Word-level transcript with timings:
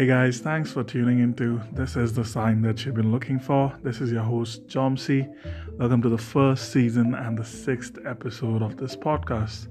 Hey 0.00 0.06
guys, 0.06 0.38
thanks 0.38 0.72
for 0.72 0.82
tuning 0.82 1.18
into 1.18 1.60
This 1.72 1.94
is 1.94 2.14
the 2.14 2.24
Sign 2.24 2.62
That 2.62 2.86
You've 2.86 2.94
Been 2.94 3.12
Looking 3.12 3.38
For. 3.38 3.70
This 3.82 4.00
is 4.00 4.10
your 4.10 4.22
host, 4.22 4.66
Jomsi. 4.66 5.30
Welcome 5.76 6.00
to 6.00 6.08
the 6.08 6.16
first 6.16 6.72
season 6.72 7.14
and 7.14 7.36
the 7.36 7.44
sixth 7.44 7.98
episode 8.06 8.62
of 8.62 8.78
this 8.78 8.96
podcast. 8.96 9.68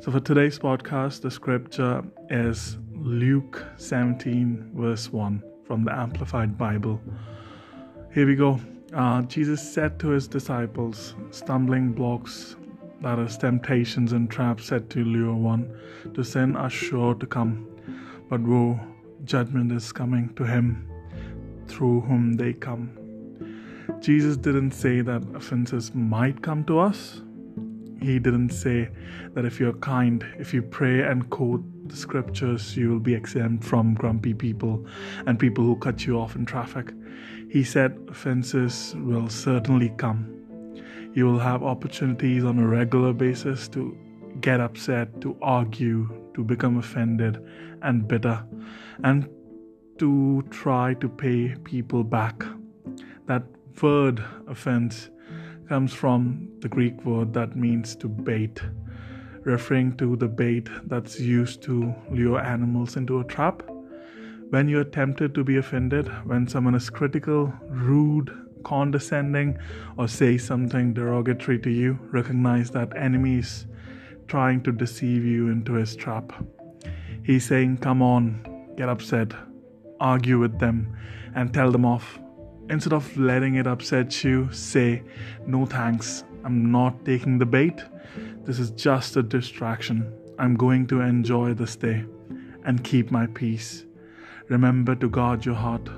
So, 0.00 0.12
for 0.12 0.20
today's 0.20 0.58
podcast, 0.58 1.20
the 1.20 1.30
scripture 1.30 2.02
is 2.30 2.78
Luke 2.94 3.62
17, 3.76 4.70
verse 4.76 5.12
1 5.12 5.42
from 5.66 5.84
the 5.84 5.92
Amplified 5.92 6.56
Bible. 6.56 6.98
Here 8.14 8.26
we 8.26 8.36
go. 8.36 8.58
Uh, 8.94 9.20
Jesus 9.24 9.60
said 9.60 9.98
to 9.98 10.08
his 10.08 10.26
disciples, 10.26 11.14
Stumbling 11.32 11.92
blocks, 11.92 12.56
that 13.02 13.18
is, 13.18 13.36
temptations 13.36 14.14
and 14.14 14.30
traps 14.30 14.64
set 14.68 14.88
to 14.88 15.04
lure 15.04 15.34
one 15.34 15.70
to 16.14 16.24
sin, 16.24 16.56
are 16.56 16.70
sure 16.70 17.12
to 17.16 17.26
come. 17.26 17.66
But 18.30 18.40
woe 18.40 18.80
judgment 19.24 19.72
is 19.72 19.92
coming 19.92 20.32
to 20.34 20.44
him 20.44 20.88
through 21.66 22.00
whom 22.02 22.34
they 22.34 22.52
come. 22.52 22.96
Jesus 24.00 24.36
didn't 24.36 24.72
say 24.72 25.00
that 25.02 25.22
offenses 25.34 25.94
might 25.94 26.42
come 26.42 26.64
to 26.64 26.78
us. 26.78 27.22
He 28.00 28.18
didn't 28.18 28.50
say 28.50 28.88
that 29.34 29.44
if 29.44 29.60
you're 29.60 29.74
kind, 29.74 30.24
if 30.38 30.54
you 30.54 30.62
pray 30.62 31.02
and 31.02 31.28
quote 31.28 31.62
the 31.88 31.96
scriptures, 31.96 32.76
you 32.76 32.88
will 32.88 33.00
be 33.00 33.14
exempt 33.14 33.64
from 33.64 33.94
grumpy 33.94 34.32
people 34.32 34.86
and 35.26 35.38
people 35.38 35.64
who 35.64 35.76
cut 35.76 36.06
you 36.06 36.18
off 36.18 36.34
in 36.34 36.46
traffic. 36.46 36.92
He 37.50 37.62
said 37.62 37.98
offenses 38.08 38.94
will 38.96 39.28
certainly 39.28 39.92
come. 39.98 40.36
You 41.12 41.26
will 41.26 41.40
have 41.40 41.62
opportunities 41.62 42.44
on 42.44 42.58
a 42.58 42.66
regular 42.66 43.12
basis 43.12 43.68
to 43.68 43.96
get 44.40 44.60
upset, 44.60 45.20
to 45.20 45.36
argue, 45.42 46.08
to 46.34 46.44
become 46.44 46.78
offended 46.78 47.44
and 47.82 48.06
bitter, 48.06 48.44
and 49.02 49.28
to 49.98 50.42
try 50.50 50.94
to 50.94 51.08
pay 51.08 51.54
people 51.64 52.02
back. 52.04 52.42
That 53.26 53.44
word 53.82 54.22
offense 54.48 55.10
comes 55.68 55.92
from 55.92 56.48
the 56.60 56.68
Greek 56.68 57.04
word 57.04 57.32
that 57.34 57.56
means 57.56 57.94
to 57.96 58.08
bait, 58.08 58.60
referring 59.44 59.96
to 59.98 60.16
the 60.16 60.28
bait 60.28 60.68
that's 60.86 61.20
used 61.20 61.62
to 61.62 61.94
lure 62.10 62.40
animals 62.40 62.96
into 62.96 63.20
a 63.20 63.24
trap. 63.24 63.62
When 64.50 64.68
you're 64.68 64.84
tempted 64.84 65.34
to 65.34 65.44
be 65.44 65.58
offended, 65.58 66.08
when 66.26 66.48
someone 66.48 66.74
is 66.74 66.90
critical, 66.90 67.52
rude, 67.68 68.30
condescending, 68.64 69.58
or 69.96 70.08
say 70.08 70.36
something 70.38 70.92
derogatory 70.92 71.58
to 71.60 71.70
you, 71.70 71.98
recognize 72.10 72.70
that 72.70 72.96
enemies 72.96 73.66
trying 74.30 74.62
to 74.62 74.70
deceive 74.70 75.24
you 75.24 75.48
into 75.48 75.72
his 75.72 75.96
trap. 75.96 76.32
He's 77.24 77.44
saying, 77.44 77.78
Come 77.78 78.00
on, 78.00 78.24
get 78.76 78.88
upset, 78.88 79.32
argue 79.98 80.38
with 80.38 80.56
them, 80.60 80.96
and 81.34 81.52
tell 81.52 81.72
them 81.72 81.84
off. 81.84 82.20
Instead 82.68 82.92
of 82.92 83.16
letting 83.16 83.56
it 83.56 83.66
upset 83.66 84.22
you, 84.22 84.48
say, 84.52 85.02
No 85.46 85.66
thanks, 85.66 86.22
I'm 86.44 86.70
not 86.70 87.04
taking 87.04 87.38
the 87.38 87.46
bait. 87.46 87.82
This 88.44 88.60
is 88.60 88.70
just 88.70 89.16
a 89.16 89.22
distraction. 89.22 90.12
I'm 90.38 90.54
going 90.54 90.86
to 90.86 91.00
enjoy 91.00 91.54
this 91.54 91.74
day 91.74 92.04
and 92.64 92.84
keep 92.84 93.10
my 93.10 93.26
peace. 93.26 93.84
Remember 94.48 94.94
to 94.94 95.08
guard 95.08 95.44
your 95.44 95.56
heart. 95.56 95.88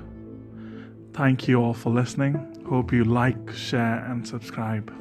Thank 1.13 1.47
you 1.47 1.61
all 1.61 1.75
for 1.75 1.91
listening. 1.91 2.33
Hope 2.67 2.91
you 2.91 3.03
like, 3.03 3.53
share, 3.53 4.03
and 4.09 4.27
subscribe. 4.27 4.91